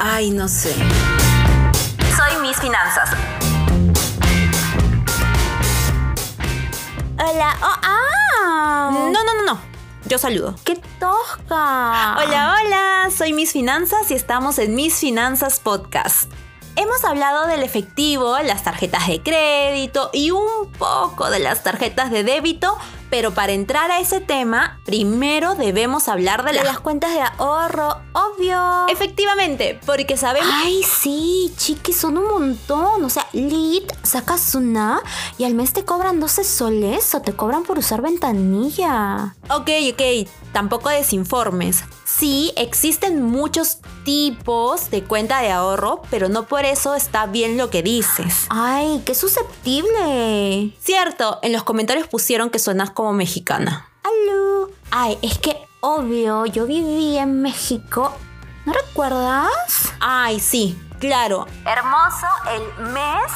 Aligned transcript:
Ay, 0.00 0.30
no 0.30 0.46
sé. 0.46 0.74
Soy 2.16 2.40
Miss 2.40 2.58
Finanzas. 2.58 3.10
Hola. 7.18 7.56
Oh, 7.60 7.76
ah. 7.82 8.90
No, 8.92 9.24
no, 9.24 9.34
no, 9.34 9.44
no. 9.44 9.60
Yo 10.06 10.18
saludo. 10.18 10.54
¡Qué 10.64 10.76
tosca! 11.00 12.16
Hola, 12.16 12.54
hola. 12.62 13.10
Soy 13.10 13.32
Miss 13.32 13.52
Finanzas 13.52 14.10
y 14.12 14.14
estamos 14.14 14.60
en 14.60 14.76
Miss 14.76 15.00
Finanzas 15.00 15.58
Podcast. 15.58 16.30
Hemos 16.76 17.04
hablado 17.04 17.48
del 17.48 17.64
efectivo, 17.64 18.38
las 18.38 18.62
tarjetas 18.62 19.08
de 19.08 19.20
crédito 19.20 20.10
y 20.12 20.30
un 20.30 20.70
poco 20.78 21.28
de 21.28 21.40
las 21.40 21.64
tarjetas 21.64 22.12
de 22.12 22.22
débito, 22.22 22.78
pero 23.10 23.32
para 23.32 23.52
entrar 23.52 23.90
a 23.90 24.00
ese 24.00 24.20
tema, 24.20 24.80
primero 24.84 25.54
debemos 25.54 26.08
hablar 26.08 26.44
de, 26.44 26.52
De 26.52 26.56
las... 26.58 26.66
las 26.66 26.80
cuentas 26.80 27.12
de 27.14 27.20
ahorro, 27.20 27.96
obvio. 28.12 28.86
Efectivamente, 28.88 29.78
porque 29.86 30.16
sabemos... 30.16 30.50
Ay, 30.52 30.82
sí, 30.82 31.52
chiqui, 31.56 31.92
son 31.92 32.18
un 32.18 32.28
montón. 32.28 33.04
O 33.04 33.10
sea, 33.10 33.26
Lit, 33.32 33.90
sacas 34.02 34.54
una 34.54 35.00
y 35.38 35.44
al 35.44 35.54
mes 35.54 35.72
te 35.72 35.84
cobran 35.84 36.20
12 36.20 36.44
soles 36.44 37.14
o 37.14 37.20
te 37.22 37.32
cobran 37.32 37.62
por 37.62 37.78
usar 37.78 38.02
ventanilla. 38.02 39.34
Ok, 39.50 39.70
ok, 39.92 40.28
tampoco 40.52 40.88
desinformes. 40.88 41.84
Sí, 42.04 42.52
existen 42.56 43.22
muchos 43.22 43.78
tipos 44.04 44.90
de 44.90 45.04
cuenta 45.04 45.40
de 45.40 45.50
ahorro, 45.50 46.02
pero 46.10 46.28
no 46.28 46.44
por 46.44 46.64
eso 46.64 46.94
está 46.94 47.26
bien 47.26 47.56
lo 47.56 47.70
que 47.70 47.82
dices. 47.82 48.46
Ay, 48.48 49.02
qué 49.04 49.14
susceptible. 49.14 50.74
Cierto, 50.80 51.38
en 51.42 51.52
los 51.52 51.62
comentarios 51.64 52.08
pusieron 52.08 52.50
que 52.50 52.58
suenas 52.58 52.90
como 52.90 53.12
mexicana. 53.12 53.88
Aló. 54.02 54.70
Ay, 54.90 55.18
es 55.22 55.38
que 55.38 55.56
obvio, 55.80 56.46
yo 56.46 56.66
viví 56.66 57.18
en 57.18 57.42
México. 57.42 58.12
¿No 58.64 58.72
recuerdas? 58.72 59.92
Ay, 60.00 60.40
sí, 60.40 60.78
claro. 60.98 61.46
Hermoso 61.64 62.26
el 62.52 62.86
mes, 62.86 63.32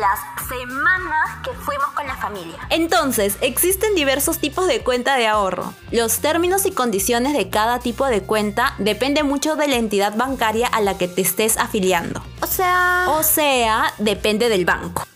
las 0.00 0.48
semanas 0.48 1.42
que 1.42 1.50
fuimos 1.52 1.88
familia. 2.26 2.58
Entonces, 2.70 3.36
existen 3.40 3.94
diversos 3.94 4.38
tipos 4.38 4.66
de 4.66 4.80
cuenta 4.80 5.16
de 5.16 5.26
ahorro. 5.26 5.72
Los 5.92 6.18
términos 6.18 6.66
y 6.66 6.72
condiciones 6.72 7.34
de 7.34 7.50
cada 7.50 7.78
tipo 7.78 8.04
de 8.06 8.22
cuenta 8.22 8.74
depende 8.78 9.22
mucho 9.22 9.54
de 9.54 9.68
la 9.68 9.76
entidad 9.76 10.16
bancaria 10.16 10.66
a 10.66 10.80
la 10.80 10.98
que 10.98 11.08
te 11.08 11.22
estés 11.22 11.56
afiliando. 11.56 12.22
O 12.42 12.46
sea, 12.46 13.06
O 13.10 13.22
sea, 13.22 13.94
depende 13.98 14.48
del 14.48 14.64
banco. 14.64 15.06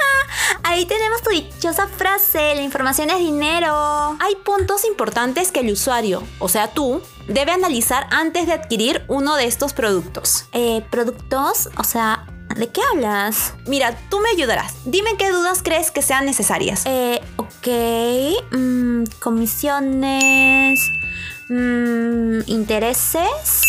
ahí 0.62 0.84
tenemos 0.84 1.22
tu 1.22 1.30
dichosa 1.30 1.86
frase, 1.88 2.54
la 2.54 2.62
información 2.62 3.10
es 3.10 3.18
dinero. 3.18 4.16
Hay 4.20 4.34
puntos 4.44 4.84
importantes 4.84 5.52
que 5.52 5.60
el 5.60 5.72
usuario, 5.72 6.22
o 6.38 6.48
sea 6.48 6.68
tú, 6.68 7.02
debe 7.26 7.52
analizar 7.52 8.06
antes 8.10 8.46
de 8.46 8.52
adquirir 8.52 9.04
uno 9.08 9.36
de 9.36 9.46
estos 9.46 9.72
productos. 9.72 10.44
Eh, 10.52 10.84
productos, 10.90 11.70
o 11.76 11.84
sea, 11.84 12.26
¿de 12.56 12.68
qué 12.68 12.80
hablas? 12.92 13.54
Mira, 13.66 13.96
tú 14.10 14.20
me 14.20 14.30
ayudarás. 14.30 14.74
Dime 14.84 15.16
qué 15.18 15.30
dudas 15.30 15.62
crees 15.62 15.90
que 15.90 16.02
sean 16.02 16.24
necesarias. 16.26 16.82
Eh, 16.86 17.20
ok. 17.36 17.68
mm, 18.52 19.04
comisiones. 19.20 20.80
mm, 21.48 22.40
intereses. 22.46 23.62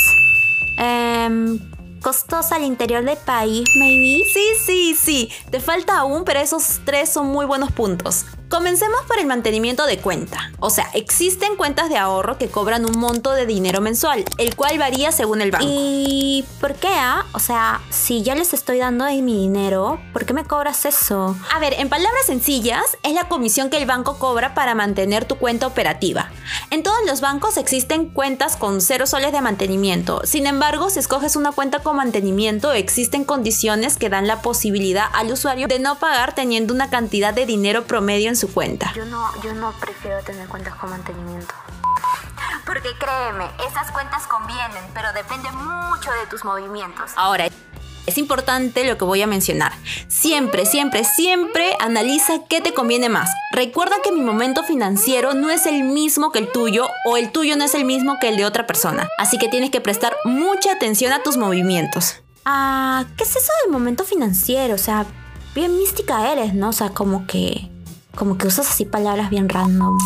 em, 0.77 1.59
costos 2.01 2.51
al 2.51 2.63
interior 2.63 3.03
del 3.03 3.17
país, 3.17 3.63
maybe. 3.75 4.23
Sí, 4.33 4.45
sí, 4.65 4.95
sí. 4.95 5.29
Te 5.51 5.59
falta 5.59 5.99
aún, 5.99 6.23
pero 6.23 6.39
esos 6.39 6.81
tres 6.83 7.09
son 7.11 7.27
muy 7.27 7.45
buenos 7.45 7.71
puntos. 7.71 8.25
Comencemos 8.51 8.99
por 9.07 9.17
el 9.17 9.27
mantenimiento 9.27 9.85
de 9.85 9.97
cuenta. 9.99 10.51
O 10.59 10.69
sea, 10.69 10.89
existen 10.93 11.55
cuentas 11.55 11.87
de 11.87 11.95
ahorro 11.95 12.37
que 12.37 12.49
cobran 12.49 12.83
un 12.83 12.99
monto 12.99 13.31
de 13.31 13.45
dinero 13.45 13.79
mensual, 13.79 14.25
el 14.37 14.57
cual 14.57 14.77
varía 14.77 15.13
según 15.13 15.39
el 15.39 15.51
banco. 15.51 15.65
¿Y 15.69 16.43
por 16.59 16.75
qué? 16.75 16.89
ah? 16.89 17.25
O 17.31 17.39
sea, 17.39 17.79
si 17.89 18.23
ya 18.23 18.35
les 18.35 18.53
estoy 18.53 18.79
dando 18.79 19.05
ahí 19.05 19.21
mi 19.21 19.37
dinero, 19.37 20.01
¿por 20.11 20.25
qué 20.25 20.33
me 20.33 20.43
cobras 20.43 20.83
eso? 20.85 21.37
A 21.49 21.59
ver, 21.59 21.75
en 21.77 21.87
palabras 21.87 22.25
sencillas, 22.25 22.97
es 23.03 23.13
la 23.13 23.29
comisión 23.29 23.69
que 23.69 23.77
el 23.77 23.85
banco 23.85 24.19
cobra 24.19 24.53
para 24.53 24.75
mantener 24.75 25.23
tu 25.23 25.37
cuenta 25.37 25.65
operativa. 25.65 26.29
En 26.69 26.83
todos 26.83 26.99
los 27.05 27.21
bancos 27.21 27.57
existen 27.57 28.09
cuentas 28.09 28.55
con 28.55 28.81
cero 28.81 29.07
soles 29.07 29.31
de 29.31 29.41
mantenimiento. 29.41 30.21
Sin 30.25 30.47
embargo, 30.47 30.89
si 30.89 30.99
escoges 30.99 31.35
una 31.35 31.51
cuenta 31.51 31.79
con 31.79 31.95
mantenimiento, 31.95 32.71
existen 32.71 33.23
condiciones 33.23 33.97
que 33.97 34.09
dan 34.09 34.27
la 34.27 34.41
posibilidad 34.41 35.09
al 35.13 35.31
usuario 35.31 35.67
de 35.67 35.79
no 35.79 35.97
pagar 35.99 36.33
teniendo 36.33 36.73
una 36.73 36.89
cantidad 36.89 37.33
de 37.33 37.45
dinero 37.45 37.83
promedio 37.83 38.29
en 38.29 38.35
su 38.35 38.51
cuenta. 38.51 38.93
Yo 38.95 39.05
no, 39.05 39.29
yo 39.41 39.53
no 39.53 39.73
prefiero 39.79 40.21
tener 40.23 40.47
cuentas 40.47 40.75
con 40.75 40.89
mantenimiento. 40.89 41.53
Porque 42.65 42.89
créeme, 42.99 43.45
esas 43.67 43.91
cuentas 43.91 44.27
convienen, 44.27 44.83
pero 44.93 45.11
depende 45.13 45.51
mucho 45.51 46.11
de 46.11 46.27
tus 46.29 46.45
movimientos. 46.45 47.11
Ahora, 47.15 47.47
es 48.05 48.17
importante 48.17 48.83
lo 48.85 48.97
que 48.97 49.05
voy 49.05 49.21
a 49.21 49.27
mencionar. 49.27 49.73
Siempre, 50.07 50.65
siempre, 50.65 51.03
siempre 51.03 51.75
analiza 51.79 52.43
qué 52.49 52.61
te 52.61 52.73
conviene 52.73 53.09
más. 53.09 53.29
Recuerda 53.51 53.95
que 54.03 54.11
mi 54.11 54.21
momento 54.21 54.63
financiero 54.63 55.33
no 55.33 55.49
es 55.49 55.65
el 55.65 55.83
mismo 55.83 56.31
que 56.31 56.39
el 56.39 56.51
tuyo 56.51 56.87
o 57.05 57.17
el 57.17 57.31
tuyo 57.31 57.55
no 57.57 57.63
es 57.63 57.75
el 57.75 57.85
mismo 57.85 58.17
que 58.19 58.29
el 58.29 58.37
de 58.37 58.45
otra 58.45 58.67
persona. 58.67 59.09
Así 59.17 59.37
que 59.37 59.49
tienes 59.49 59.69
que 59.69 59.81
prestar 59.81 60.15
mucha 60.25 60.71
atención 60.71 61.13
a 61.13 61.23
tus 61.23 61.37
movimientos. 61.37 62.21
Ah, 62.45 63.05
¿qué 63.17 63.23
es 63.23 63.35
eso 63.35 63.51
del 63.63 63.71
momento 63.71 64.03
financiero? 64.03 64.75
O 64.75 64.79
sea, 64.79 65.05
bien 65.53 65.77
mística 65.77 66.31
eres, 66.31 66.53
¿no? 66.53 66.69
O 66.69 66.73
sea, 66.73 66.89
como 66.89 67.27
que. 67.27 67.69
Como 68.15 68.37
que 68.37 68.47
usas 68.47 68.69
así 68.69 68.83
palabras 68.83 69.29
bien 69.29 69.47
random. 69.47 69.97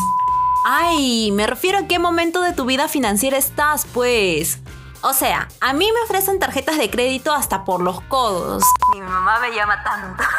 Ay, 0.63 1.31
me 1.31 1.47
refiero 1.47 1.79
a 1.79 1.87
qué 1.87 1.97
momento 1.97 2.41
de 2.41 2.53
tu 2.53 2.65
vida 2.65 2.87
financiera 2.87 3.37
estás, 3.37 3.87
pues. 3.93 4.59
O 5.07 5.13
sea, 5.13 5.47
a 5.61 5.71
mí 5.73 5.87
me 5.93 6.01
ofrecen 6.01 6.39
tarjetas 6.39 6.79
de 6.79 6.89
crédito 6.89 7.31
hasta 7.31 7.63
por 7.63 7.79
los 7.79 8.01
codos. 8.01 8.63
Mi 8.91 9.01
mamá 9.01 9.39
me 9.39 9.51
llama 9.51 9.83
tanto. 9.83 10.23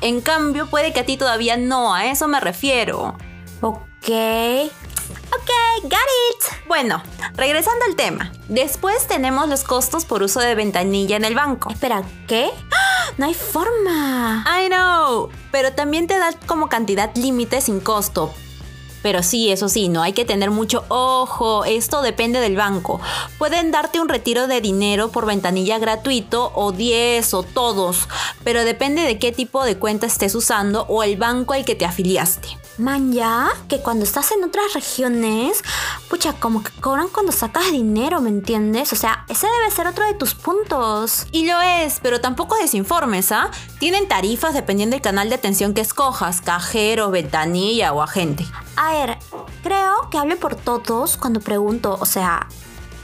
En 0.00 0.20
cambio, 0.20 0.66
puede 0.68 0.92
que 0.92 1.00
a 1.00 1.06
ti 1.06 1.16
todavía 1.16 1.56
no, 1.56 1.92
a 1.94 2.06
eso 2.06 2.28
me 2.28 2.40
refiero. 2.40 3.16
Ok. 3.60 4.08
Ok, 4.08 5.50
got 5.82 5.92
it. 5.92 6.66
Bueno, 6.66 7.02
regresando 7.34 7.84
al 7.86 7.96
tema. 7.96 8.32
Después 8.48 9.06
tenemos 9.06 9.48
los 9.48 9.64
costos 9.64 10.04
por 10.04 10.22
uso 10.22 10.40
de 10.40 10.54
ventanilla 10.54 11.16
en 11.16 11.24
el 11.24 11.34
banco. 11.34 11.70
Espera, 11.70 12.04
¿qué? 12.26 12.50
¡Ah! 12.72 13.10
No 13.18 13.26
hay 13.26 13.34
forma. 13.34 14.44
I 14.46 14.68
know, 14.68 15.30
pero 15.50 15.72
también 15.72 16.06
te 16.06 16.18
da 16.18 16.30
como 16.46 16.68
cantidad 16.68 17.14
límite 17.16 17.60
sin 17.60 17.80
costo. 17.80 18.32
Pero 19.06 19.22
sí, 19.22 19.52
eso 19.52 19.68
sí, 19.68 19.88
no 19.88 20.02
hay 20.02 20.14
que 20.14 20.24
tener 20.24 20.50
mucho 20.50 20.84
ojo, 20.88 21.64
esto 21.64 22.02
depende 22.02 22.40
del 22.40 22.56
banco. 22.56 23.00
Pueden 23.38 23.70
darte 23.70 24.00
un 24.00 24.08
retiro 24.08 24.48
de 24.48 24.60
dinero 24.60 25.12
por 25.12 25.26
ventanilla 25.26 25.78
gratuito 25.78 26.50
o 26.56 26.72
10 26.72 27.34
o 27.34 27.44
todos, 27.44 28.08
pero 28.42 28.64
depende 28.64 29.02
de 29.02 29.20
qué 29.20 29.30
tipo 29.30 29.64
de 29.64 29.78
cuenta 29.78 30.06
estés 30.06 30.34
usando 30.34 30.86
o 30.88 31.04
el 31.04 31.16
banco 31.16 31.54
al 31.54 31.64
que 31.64 31.76
te 31.76 31.84
afiliaste. 31.84 32.48
Man, 32.78 33.12
ya, 33.12 33.48
que 33.68 33.78
cuando 33.78 34.04
estás 34.04 34.32
en 34.32 34.42
otras 34.42 34.74
regiones, 34.74 35.62
pucha, 36.10 36.32
como 36.32 36.64
que 36.64 36.72
cobran 36.72 37.06
cuando 37.06 37.30
sacas 37.30 37.70
dinero, 37.70 38.20
¿me 38.20 38.28
entiendes? 38.28 38.92
O 38.92 38.96
sea, 38.96 39.24
ese 39.28 39.46
debe 39.46 39.70
ser 39.70 39.86
otro 39.86 40.04
de 40.04 40.14
tus 40.14 40.34
puntos. 40.34 41.28
Y 41.30 41.46
lo 41.46 41.60
es, 41.62 42.00
pero 42.02 42.20
tampoco 42.20 42.56
desinformes, 42.56 43.30
¿ah? 43.30 43.52
Tienen 43.78 44.08
tarifas 44.08 44.52
dependiendo 44.52 44.94
del 44.94 45.00
canal 45.00 45.28
de 45.28 45.36
atención 45.36 45.74
que 45.74 45.80
escojas, 45.80 46.40
cajero, 46.40 47.12
ventanilla 47.12 47.92
o 47.92 48.02
agente. 48.02 48.44
A 48.76 48.92
ver, 48.92 49.18
creo 49.62 50.10
que 50.10 50.18
hablo 50.18 50.36
por 50.36 50.54
todos 50.54 51.16
cuando 51.16 51.40
pregunto, 51.40 51.96
o 51.98 52.04
sea, 52.04 52.46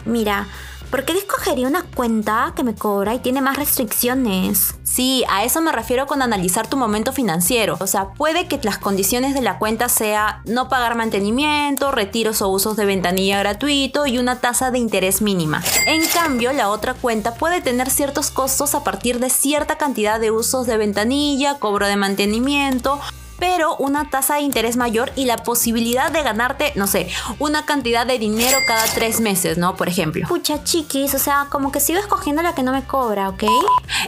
mira, 0.05 0.47
¿por 0.91 1.07
qué 1.07 1.13
escogería 1.13 1.67
una 1.67 1.83
cuenta 1.83 2.53
que 2.55 2.63
me 2.63 2.75
cobra 2.75 3.15
y 3.15 3.21
tiene 3.21 3.41
más 3.41 3.57
restricciones? 3.57 4.75
Sí, 4.85 5.25
a 5.31 5.45
eso 5.45 5.63
me 5.63 5.73
refiero 5.73 6.07
con 6.07 6.21
analizar 6.21 6.67
tu 6.67 6.77
momento 6.77 7.15
financiero. 7.15 7.79
O 7.81 7.87
sea, 7.87 8.13
puede 8.13 8.49
que 8.49 8.61
las 8.63 8.77
condiciones 8.77 9.33
de 9.33 9.41
la 9.41 9.59
cuenta 9.59 9.89
sea 9.89 10.43
no 10.45 10.69
pagar 10.69 10.95
mantenimiento, 10.95 11.91
retiros 11.91 12.43
o 12.43 12.51
usos 12.51 12.77
de 12.77 12.85
ventanilla 12.85 13.39
gratuito 13.39 14.05
y 14.07 14.19
una 14.19 14.41
tasa 14.41 14.71
de 14.71 14.79
interés 14.79 15.23
mínima. 15.23 15.63
En 15.87 16.07
cambio, 16.09 16.53
la 16.53 16.69
otra 16.69 16.93
cuenta 16.93 17.33
puede 17.33 17.63
tener 17.63 17.89
ciertos 17.89 18.31
costos 18.31 18.75
a 18.75 18.85
partir 18.85 19.21
de 19.21 19.31
cierta 19.31 19.79
cantidad 19.79 20.21
de 20.21 20.31
usos 20.31 20.67
de 20.67 20.77
ventanilla, 20.77 21.59
cobro 21.59 21.87
de 21.87 21.97
mantenimiento 21.97 23.01
pero 23.43 23.75
una 23.79 24.09
tasa 24.09 24.37
de 24.37 24.43
interés 24.43 24.77
mayor 24.77 25.11
y 25.17 25.25
la 25.25 25.37
posibilidad 25.37 26.13
de 26.13 26.23
ganarte, 26.23 26.73
no 26.77 26.87
sé, 26.87 27.09
una 27.41 27.67
cantidad 27.67 28.07
de 28.07 28.21
dinero 28.21 28.57
cada 28.69 28.85
tres 28.95 29.21
meses, 29.21 29.59
¿no? 29.59 29.75
Por 29.75 29.89
ejemplo. 29.89 30.29
Pucha, 30.29 30.63
chiquis, 30.63 31.13
o 31.15 31.19
sea, 31.19 31.49
como 31.51 31.73
que 31.73 31.81
sigo 31.81 31.99
escogiendo 31.99 32.43
la 32.43 32.55
que 32.55 32.63
no 32.63 32.71
me 32.71 32.85
cobra, 32.85 33.31
¿ok? 33.31 33.43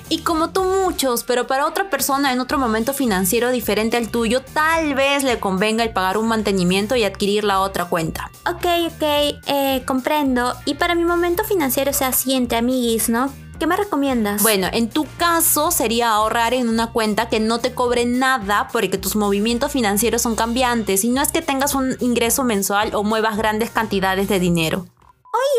Y 0.09 0.19
como 0.21 0.51
tú 0.51 0.63
muchos, 0.63 1.25
pero 1.25 1.49
para 1.49 1.67
otra 1.67 1.91
persona 1.91 2.33
en 2.33 2.39
otro 2.39 2.59
momento 2.59 2.95
financiero 2.95 3.51
diferente 3.51 3.97
al 3.97 4.09
tuyo, 4.09 4.41
tal 4.41 4.95
vez 4.95 5.25
le 5.25 5.41
convenga 5.41 5.83
el 5.83 5.91
pagar 5.91 6.17
un 6.17 6.29
mantenimiento 6.29 6.95
y 6.95 7.03
adquirir 7.03 7.43
la 7.43 7.59
otra 7.59 7.87
cuenta. 7.87 8.31
Ok, 8.49 8.67
ok, 8.87 9.03
eh, 9.47 9.83
comprendo. 9.85 10.55
Y 10.65 10.75
para 10.75 10.95
mi 10.95 11.05
momento 11.05 11.43
financiero, 11.43 11.91
o 11.91 11.95
sea, 11.95 12.13
siguiente, 12.13 12.55
amiguis, 12.55 13.09
¿no? 13.09 13.33
¿Qué 13.59 13.67
me 13.67 13.77
recomiendas? 13.77 14.43
Bueno, 14.43 14.69
en 14.73 14.91
tu 14.91 15.07
caso 15.17 15.71
sería 15.71 16.11
ahorrar 16.11 16.55
en 16.55 16.69
una 16.69 16.93
cuenta 16.93 17.29
que 17.29 17.41
no 17.41 17.61
te 17.61 17.75
cobre 17.75 18.05
nada 18.05 18.69
porque 18.73 18.99
tus 18.99 19.17
movimientos 19.17 19.73
financieros 19.73 20.23
son 20.23 20.35
cambiantes 20.35 21.05
y 21.05 21.11
no 21.11 21.23
es 21.23 21.31
que 21.31 21.41
tengas 21.43 21.75
un 21.75 21.97
ingreso 22.01 22.45
mensual 22.45 22.95
o 22.95 23.03
muevas 23.05 23.37
grandes 23.37 23.71
cantidades 23.71 24.29
de 24.29 24.41
dinero. 24.41 24.87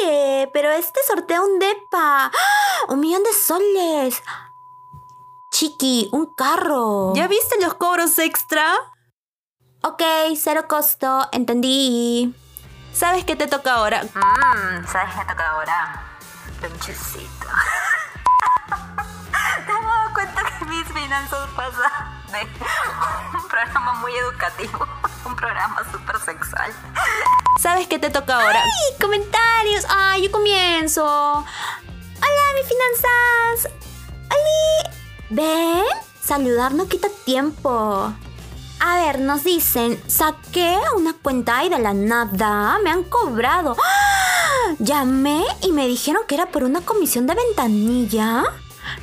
Oye, 0.01 0.49
pero 0.53 0.71
este 0.71 0.99
sortea 1.07 1.41
un 1.41 1.59
depa. 1.59 2.25
¡Ah! 2.25 2.31
Un 2.89 2.99
millón 2.99 3.23
de 3.23 3.33
soles. 3.33 4.21
Chiqui, 5.51 6.09
un 6.11 6.33
carro. 6.35 7.13
¿Ya 7.15 7.27
viste 7.27 7.55
los 7.61 7.75
cobros 7.75 8.19
extra? 8.19 8.73
Ok, 9.83 10.01
cero 10.35 10.65
costo, 10.67 11.27
entendí. 11.31 12.33
¿Sabes 12.93 13.23
qué 13.23 13.35
te 13.35 13.47
toca 13.47 13.73
ahora? 13.73 14.03
Mmm, 14.03 14.85
¿sabes 14.87 15.13
qué 15.15 15.25
toca 15.27 15.51
ahora? 15.51 16.14
Pinchecito. 16.61 17.47
¿Te 19.31 19.37
has 19.37 19.67
dado 19.67 20.13
cuenta 20.13 20.41
que 20.59 20.65
mis 20.65 20.87
finanzas 20.87 21.49
pasan 21.55 21.91
de 22.31 22.41
un 23.37 23.47
programa 23.47 23.93
muy 23.95 24.13
educativo 24.15 24.87
a 25.23 25.27
un 25.27 25.35
programa 25.35 25.81
súper 25.91 26.17
sexual? 26.19 26.71
¿Sabes 27.59 27.87
qué 27.87 27.99
te 27.99 28.09
toca 28.09 28.35
ahora? 28.35 28.61
¡Ay, 28.61 28.99
comentarios! 29.01 29.85
¡Ay, 29.89 30.23
yo 30.25 30.31
comienzo! 30.31 31.03
¡Hola, 31.05 32.43
mis 32.55 32.67
finanzas! 32.67 33.73
¡Holi! 34.29 34.95
¿Ven? 35.29 35.85
Saludar 36.21 36.73
no 36.73 36.87
quita 36.87 37.07
tiempo. 37.25 38.13
A 38.79 38.95
ver, 38.97 39.19
nos 39.19 39.43
dicen, 39.43 40.01
saqué 40.07 40.77
una 40.95 41.13
cuenta 41.13 41.63
y 41.63 41.69
de 41.69 41.79
la 41.79 41.93
nada 41.93 42.77
me 42.83 42.91
han 42.91 43.03
cobrado. 43.03 43.75
¡Ah! 43.81 44.24
Llamé 44.79 45.43
y 45.61 45.71
me 45.71 45.87
dijeron 45.87 46.23
que 46.27 46.35
era 46.35 46.47
por 46.47 46.63
una 46.63 46.81
comisión 46.81 47.27
de 47.27 47.35
ventanilla. 47.35 48.43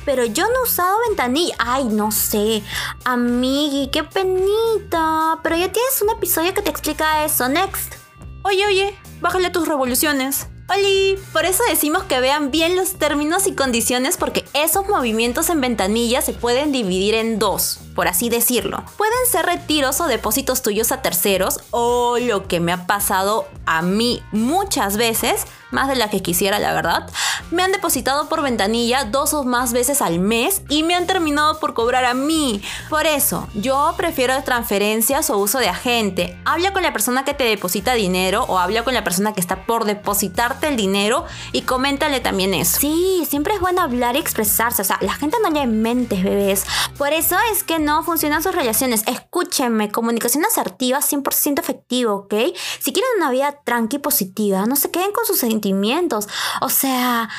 Pero 0.05 0.25
yo 0.25 0.45
no 0.47 0.59
he 0.59 0.63
usado 0.63 0.97
ventanilla. 1.07 1.55
Ay, 1.59 1.85
no 1.85 2.11
sé. 2.11 2.63
Amigui, 3.05 3.89
qué 3.91 4.03
penita. 4.03 5.39
Pero 5.43 5.57
ya 5.57 5.71
tienes 5.71 6.01
un 6.01 6.09
episodio 6.09 6.53
que 6.53 6.61
te 6.61 6.69
explica 6.69 7.25
eso. 7.25 7.47
Next. 7.49 7.95
Oye, 8.43 8.65
oye, 8.65 8.95
bájale 9.21 9.49
tus 9.49 9.67
revoluciones. 9.67 10.47
¡Oli! 10.69 11.19
Por 11.33 11.45
eso 11.45 11.61
decimos 11.69 12.03
que 12.03 12.21
vean 12.21 12.49
bien 12.49 12.75
los 12.75 12.93
términos 12.93 13.47
y 13.47 13.53
condiciones 13.53 14.17
porque 14.17 14.45
esos 14.53 14.87
movimientos 14.87 15.49
en 15.49 15.59
ventanilla 15.59 16.21
se 16.21 16.33
pueden 16.33 16.71
dividir 16.71 17.15
en 17.15 17.37
dos, 17.37 17.79
por 17.95 18.07
así 18.07 18.29
decirlo. 18.29 18.83
Pueden 18.97 19.25
ser 19.29 19.45
retiros 19.45 19.99
o 20.01 20.07
depósitos 20.07 20.61
tuyos 20.61 20.91
a 20.91 21.01
terceros 21.01 21.59
o 21.71 22.17
lo 22.19 22.47
que 22.47 22.59
me 22.59 22.71
ha 22.71 22.87
pasado 22.87 23.47
a 23.65 23.81
mí 23.81 24.21
muchas 24.31 24.97
veces, 24.97 25.45
más 25.71 25.87
de 25.87 25.95
la 25.95 26.09
que 26.09 26.21
quisiera 26.21 26.59
la 26.59 26.73
verdad, 26.73 27.09
me 27.51 27.63
han 27.63 27.71
depositado 27.71 28.29
por 28.29 28.41
ventanilla 28.41 29.05
dos 29.05 29.33
o 29.33 29.43
más 29.43 29.73
veces 29.73 30.01
al 30.01 30.19
mes 30.19 30.61
y 30.69 30.83
me 30.83 30.95
han 30.95 31.07
terminado 31.07 31.59
por 31.59 31.73
cobrar 31.73 32.05
a 32.05 32.13
mí. 32.13 32.61
Por 32.89 33.05
eso, 33.05 33.47
yo 33.53 33.93
prefiero 33.97 34.41
transferencias 34.43 35.29
o 35.29 35.37
uso 35.37 35.59
de 35.59 35.69
agente. 35.69 36.37
Habla 36.45 36.73
con 36.73 36.83
la 36.83 36.93
persona 36.93 37.23
que 37.25 37.33
te 37.33 37.43
deposita 37.43 37.93
dinero 37.93 38.45
o 38.47 38.59
habla 38.59 38.83
con 38.83 38.93
la 38.93 39.03
persona 39.03 39.33
que 39.33 39.41
está 39.41 39.65
por 39.65 39.85
depositarte 39.85 40.67
el 40.67 40.77
dinero 40.77 41.25
y 41.51 41.61
coméntale 41.61 42.19
también 42.19 42.53
eso. 42.53 42.79
Sí, 42.79 43.25
siempre 43.27 43.53
es 43.53 43.59
bueno 43.59 43.81
hablar 43.81 44.15
y 44.15 44.19
expresarse. 44.19 44.81
O 44.81 44.85
sea, 44.85 44.97
la 45.01 45.13
gente 45.13 45.37
no 45.41 45.49
lee 45.49 45.67
mentes, 45.67 46.23
bebés. 46.23 46.65
Por 46.97 47.13
eso 47.13 47.35
es 47.51 47.63
que 47.63 47.79
no 47.83 48.03
funcionan 48.03 48.41
sus 48.41 48.55
relaciones. 48.55 49.03
Escúchenme, 49.05 49.91
comunicación 49.91 50.45
asertiva 50.45 50.99
100% 50.99 51.59
efectivo, 51.59 52.13
¿ok? 52.13 52.33
Si 52.79 52.93
quieren 52.93 53.11
una 53.17 53.31
vida 53.31 53.59
tranqui 53.63 53.99
positiva, 53.99 54.65
no 54.65 54.75
se 54.75 54.91
queden 54.91 55.11
con 55.11 55.25
sus 55.25 55.37
sentimientos. 55.37 56.27
O 56.61 56.69
sea, 56.69 57.29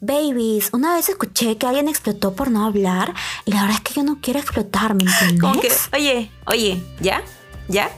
babies, 0.00 0.70
una 0.72 0.94
vez 0.94 1.08
escuché 1.08 1.56
que 1.56 1.66
alguien 1.66 1.88
explotó 1.88 2.34
por 2.34 2.50
no 2.50 2.64
hablar 2.64 3.14
y 3.44 3.52
la 3.52 3.62
verdad 3.62 3.76
es 3.76 3.82
que 3.82 3.94
yo 3.94 4.02
no 4.02 4.18
quiero 4.20 4.40
explotar, 4.40 4.94
¿me 4.94 5.04
entiendes? 5.04 5.88
Que, 5.90 5.96
oye, 5.96 6.32
oye, 6.46 6.82
¿ya? 7.00 7.22
¿Ya? 7.68 7.90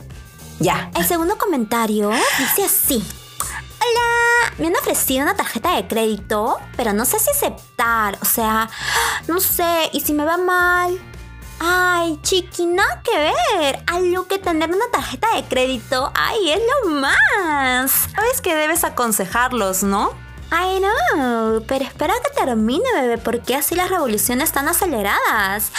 Ya. 0.59 0.91
El 0.95 1.05
segundo 1.05 1.39
comentario 1.39 2.11
dice 2.39 2.65
así. 2.65 3.03
Hola, 3.85 4.55
me 4.59 4.69
han 4.69 4.77
ofrecido 4.77 5.23
una 5.23 5.35
tarjeta 5.35 5.75
de 5.75 5.89
crédito, 5.89 6.59
pero 6.77 6.93
no 6.93 7.05
sé 7.05 7.19
si 7.19 7.31
aceptar. 7.31 8.17
O 8.23 8.25
sea, 8.25 8.71
no 9.27 9.41
sé, 9.41 9.91
¿y 9.93 10.01
si 10.01 10.13
me 10.13 10.25
va 10.25 10.37
mal? 10.37 11.01
Ay, 11.65 12.19
chiqui, 12.23 12.67
nada 12.67 13.03
que 13.05 13.17
ver. 13.17 13.85
Algo 13.87 14.27
que 14.27 14.41
tener 14.41 14.69
una 14.69 14.91
tarjeta 14.91 15.29
de 15.37 15.45
crédito, 15.45 16.11
ay, 16.13 16.51
es 16.51 16.59
lo 16.59 16.91
más. 16.91 18.09
Sabes 18.17 18.41
que 18.43 18.53
debes 18.53 18.83
aconsejarlos, 18.83 19.85
¿no? 19.85 20.11
I 20.51 20.81
know, 20.81 21.63
pero 21.69 21.85
espera 21.85 22.15
que 22.15 22.35
termine, 22.35 22.85
bebé, 22.95 23.17
porque 23.17 23.55
así 23.55 23.77
las 23.77 23.91
revoluciones 23.91 24.49
están 24.49 24.67
aceleradas. 24.67 25.71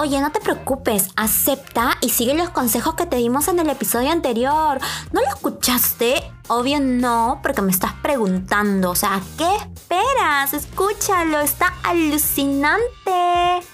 Oye, 0.00 0.20
no 0.20 0.30
te 0.30 0.38
preocupes, 0.38 1.08
acepta 1.16 1.96
y 2.00 2.10
sigue 2.10 2.32
los 2.32 2.50
consejos 2.50 2.94
que 2.94 3.04
te 3.04 3.16
dimos 3.16 3.48
en 3.48 3.58
el 3.58 3.68
episodio 3.68 4.12
anterior. 4.12 4.78
¿No 5.10 5.20
lo 5.20 5.26
escuchaste? 5.26 6.22
Obvio 6.46 6.78
no, 6.78 7.40
porque 7.42 7.62
me 7.62 7.72
estás 7.72 7.94
preguntando. 7.94 8.90
O 8.90 8.94
sea, 8.94 9.20
¿qué 9.36 9.56
esperas? 9.56 10.54
Escúchalo, 10.54 11.40
está 11.40 11.74
alucinante. 11.82 12.86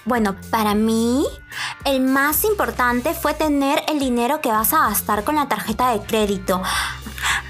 Bueno, 0.05 0.35
para 0.49 0.73
mí, 0.73 1.27
el 1.83 2.01
más 2.01 2.43
importante 2.43 3.13
fue 3.13 3.35
tener 3.35 3.83
el 3.87 3.99
dinero 3.99 4.41
que 4.41 4.49
vas 4.49 4.73
a 4.73 4.89
gastar 4.89 5.25
con 5.25 5.35
la 5.35 5.47
tarjeta 5.47 5.91
de 5.91 6.01
crédito. 6.01 6.59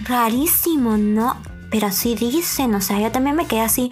Rarísimo, 0.04 0.98
¿no? 0.98 1.42
Pero 1.72 1.88
así 1.88 2.16
dicen, 2.16 2.76
o 2.76 2.82
sea, 2.82 3.00
yo 3.00 3.10
también 3.10 3.38
me 3.38 3.48
quedé 3.48 3.62
así. 3.62 3.90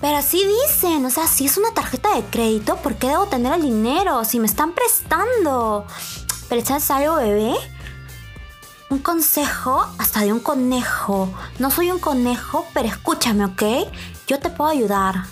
Pero 0.00 0.18
así 0.18 0.42
dicen, 0.66 1.04
o 1.06 1.10
sea, 1.10 1.26
si 1.26 1.46
es 1.46 1.56
una 1.56 1.72
tarjeta 1.72 2.14
de 2.14 2.24
crédito, 2.24 2.76
¿por 2.76 2.96
qué 2.96 3.08
debo 3.08 3.26
tener 3.26 3.52
el 3.54 3.62
dinero? 3.62 4.24
Si 4.24 4.38
me 4.38 4.46
están 4.46 4.72
prestando. 4.72 5.86
Pero 6.48 6.64
¿sabes 6.64 6.90
algo, 6.90 7.16
bebé? 7.16 7.54
Un 8.90 8.98
consejo 8.98 9.86
hasta 9.98 10.20
de 10.20 10.32
un 10.32 10.40
conejo. 10.40 11.32
No 11.58 11.70
soy 11.70 11.90
un 11.90 11.98
conejo, 11.98 12.66
pero 12.74 12.88
escúchame, 12.88 13.44
¿ok? 13.46 13.62
Yo 14.26 14.38
te 14.38 14.50
puedo 14.50 14.70
ayudar. 14.70 15.24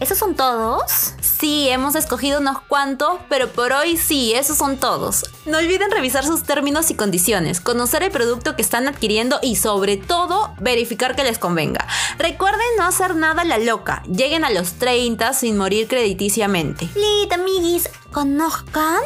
¿Esos 0.00 0.18
son 0.18 0.34
todos? 0.34 1.14
Sí, 1.42 1.68
hemos 1.68 1.96
escogido 1.96 2.38
unos 2.38 2.60
cuantos, 2.60 3.18
pero 3.28 3.48
por 3.48 3.72
hoy 3.72 3.96
sí, 3.96 4.32
esos 4.32 4.56
son 4.56 4.76
todos. 4.76 5.24
No 5.44 5.58
olviden 5.58 5.90
revisar 5.90 6.24
sus 6.24 6.44
términos 6.44 6.88
y 6.92 6.94
condiciones, 6.94 7.60
conocer 7.60 8.04
el 8.04 8.12
producto 8.12 8.54
que 8.54 8.62
están 8.62 8.86
adquiriendo 8.86 9.40
y 9.42 9.56
sobre 9.56 9.96
todo 9.96 10.54
verificar 10.60 11.16
que 11.16 11.24
les 11.24 11.40
convenga. 11.40 11.88
Recuerden 12.16 12.60
no 12.78 12.84
hacer 12.84 13.16
nada 13.16 13.42
a 13.42 13.44
la 13.44 13.58
loca, 13.58 14.04
lleguen 14.04 14.44
a 14.44 14.50
los 14.50 14.74
30 14.74 15.32
sin 15.32 15.56
morir 15.56 15.88
crediticiamente. 15.88 16.88
Listo, 16.94 17.34
amiguis, 17.34 17.90
conozcan 18.12 19.00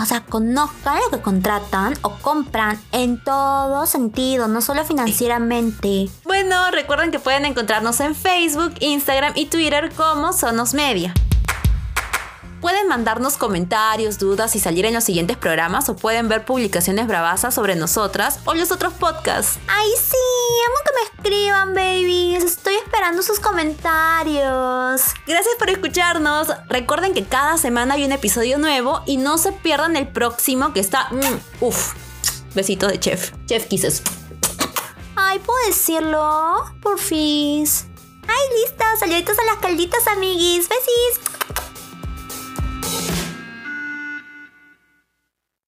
o 0.00 0.04
sea, 0.04 0.24
conozcan 0.24 0.98
lo 0.98 1.10
que 1.16 1.22
contratan 1.22 1.94
o 2.02 2.10
compran 2.18 2.80
en 2.90 3.22
todo 3.22 3.86
sentido, 3.86 4.48
no 4.48 4.60
solo 4.60 4.84
financieramente. 4.84 6.08
Bueno, 6.24 6.70
recuerden 6.72 7.12
que 7.12 7.20
pueden 7.20 7.44
encontrarnos 7.44 8.00
en 8.00 8.16
Facebook, 8.16 8.74
Instagram 8.80 9.34
y 9.36 9.46
Twitter 9.46 9.92
como 9.94 10.32
Sonos 10.32 10.74
Media. 10.74 11.14
Pueden 12.60 12.88
mandarnos 12.88 13.36
comentarios, 13.36 14.18
dudas 14.18 14.56
y 14.56 14.58
salir 14.58 14.84
en 14.84 14.94
los 14.94 15.04
siguientes 15.04 15.36
programas 15.36 15.88
o 15.88 15.94
pueden 15.94 16.28
ver 16.28 16.44
publicaciones 16.44 17.06
bravasas 17.06 17.54
sobre 17.54 17.76
nosotras 17.76 18.40
o 18.46 18.54
los 18.54 18.72
otros 18.72 18.94
podcasts. 18.94 19.58
Ay, 19.68 19.88
sí, 19.96 20.16
amo 20.66 20.76
que 20.84 20.92
me 20.94 21.02
escriban, 21.06 21.74
babies. 21.74 22.42
Estoy 22.42 22.74
esperando 22.74 23.22
sus 23.22 23.38
comentarios. 23.38 25.02
Gracias 25.26 25.54
por 25.56 25.70
escucharnos. 25.70 26.48
Recuerden 26.68 27.14
que 27.14 27.24
cada 27.24 27.58
semana 27.58 27.94
hay 27.94 28.04
un 28.04 28.12
episodio 28.12 28.58
nuevo 28.58 29.02
y 29.06 29.18
no 29.18 29.38
se 29.38 29.52
pierdan 29.52 29.96
el 29.96 30.08
próximo 30.08 30.72
que 30.72 30.80
está... 30.80 31.08
Mm, 31.10 31.64
uf, 31.64 31.94
besito 32.56 32.88
de 32.88 32.98
chef. 32.98 33.32
Chef 33.46 33.66
Kisses. 33.66 34.02
Ay, 35.14 35.38
¿puedo 35.38 35.64
decirlo? 35.66 36.64
Porfis. 36.82 37.86
Ay, 38.26 38.60
listo. 38.60 38.84
Saluditos 38.98 39.38
a 39.38 39.44
las 39.44 39.56
calditas, 39.58 40.06
amiguis. 40.08 40.68
Besis. 40.68 41.37